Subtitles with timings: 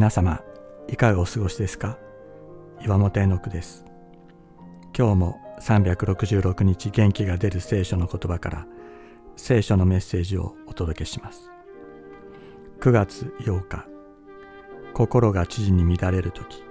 [0.00, 0.40] 皆様
[0.88, 1.98] いかがお過ごしですか？
[2.82, 3.84] 岩本絵の句です。
[4.96, 8.66] 今日も366日元気が出る聖書の言葉から
[9.36, 11.50] 聖書のメッセージをお届けします。
[12.80, 13.84] 9月8日
[14.94, 16.64] 心が知事に乱れる時。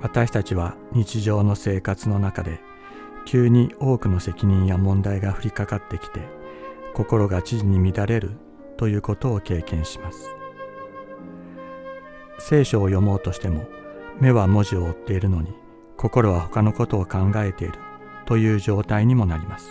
[0.00, 2.60] 私たちは日常の生活の中で
[3.26, 6.20] 急に多くの責任や問題が降りかかってきて
[6.94, 8.30] 心が知事に乱れる
[8.78, 10.30] ということを経験します。
[12.40, 13.68] 聖書を読もうとしても
[14.18, 15.52] 目は文字を追っているのに
[15.96, 17.74] 心は他のことを考えている
[18.24, 19.70] という状態にもなります。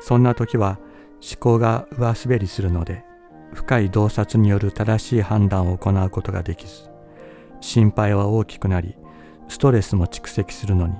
[0.00, 0.78] そんな時は
[1.20, 3.04] 思考が上滑りするので
[3.52, 6.88] 深い洞察による正しい判断を行うことができず
[7.60, 8.96] 心配は大きくなり
[9.48, 10.94] ストレスも蓄積するのに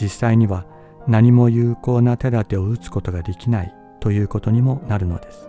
[0.00, 0.64] 実際には
[1.06, 5.48] 何も有効な手立てを打つことができないということにもなるのです。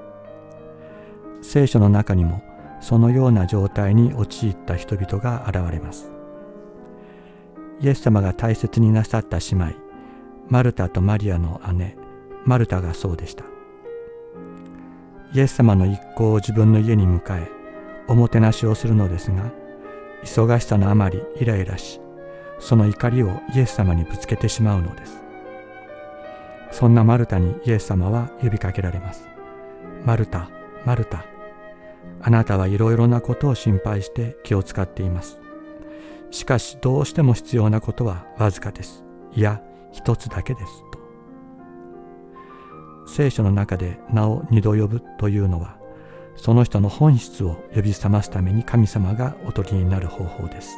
[1.41, 2.41] 聖書の中にも
[2.83, 6.11] そのような状態に陥った人々が現れます。
[7.79, 9.75] イエス様が大切になさった姉妹
[10.49, 11.95] マルタとマリアの姉
[12.45, 13.45] マルタがそうでした。
[15.33, 17.49] イエス様の一行を自分の家に迎え
[18.09, 19.49] おもてなしをするのですが
[20.25, 22.01] 忙しさのあまりイライラし
[22.59, 25.23] その怒りをイエス様にぶつけてしまうのです。
[26.71, 29.25] そんなマルタにイエス様は呼びかけられます。
[30.03, 30.49] マルタ
[30.85, 31.32] マルタ。
[32.21, 35.39] あなたはいろいろなことを心配して気を使っています
[36.31, 39.03] しかしどうしても必要なことはわずかです
[39.35, 40.99] いや一つだけですと
[43.07, 45.83] 聖書の中で名を二度呼ぶというのは
[46.35, 50.77] その人の本質を呼び覚ますために神様がおとりになる方法です。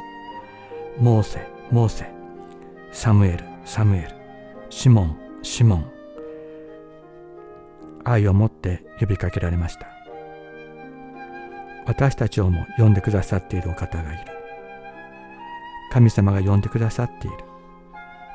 [0.98, 2.10] モーセ、モーセ、
[2.92, 4.08] サムエル、サムエル、
[4.70, 5.90] シモン、シモン。
[8.04, 9.95] 愛を持って呼びかけられました。
[11.86, 14.32] 私たちをも呼んでくださっているお方がいる。
[15.92, 17.36] 神様が呼んでくださっている。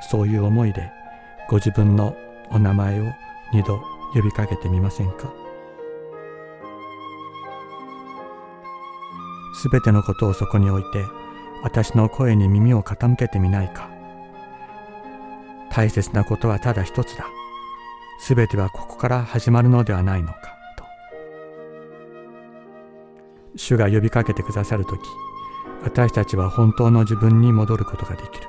[0.09, 0.89] そういう思いで
[1.49, 2.15] ご自分の
[2.49, 3.03] お名前を
[3.53, 3.79] 二度
[4.13, 5.31] 呼びかけてみませんか？
[9.53, 11.05] すべてのことをそこに置いて
[11.61, 13.89] 私の声に耳を傾けてみないか
[15.69, 17.27] 大切なことはただ一つだ
[18.19, 20.50] すべてはここから始まるのではないのか
[23.55, 24.99] 主が呼びかけてくださるとき
[25.83, 28.47] 私たちは本当の自分に戻ることができる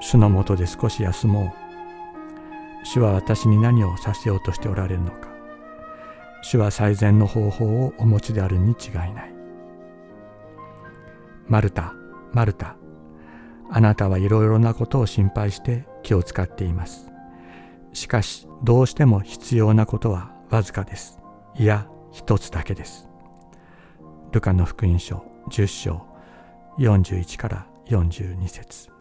[0.00, 1.52] 主のもとで少し休も
[2.82, 5.28] う主は私に何をさせようとしておられるのか
[6.42, 9.34] 主は最善の方法をお持ちであるに違いない
[11.46, 11.94] マルタ、
[12.32, 12.76] マルタ、
[13.70, 17.10] あなたはいろいろなことを心配して気を使っています。
[17.92, 21.18] しかし、どうしても必要なことはわずかです。
[21.56, 23.08] いや、一つだけです。
[24.34, 26.06] ルカの福音書10章
[26.78, 28.93] 41から42節。